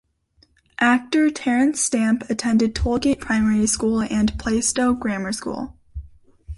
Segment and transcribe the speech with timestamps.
[0.79, 5.77] Actor Terence Stamp attended Tollgate Primary School and Plaistow Grammar School.